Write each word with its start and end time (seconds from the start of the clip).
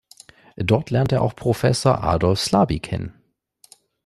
Dort 0.57 0.89
lernte 0.89 1.17
er 1.17 1.21
auch 1.21 1.35
Professor 1.35 2.03
Adolf 2.03 2.39
Slaby 2.39 2.79
kennen. 2.79 3.13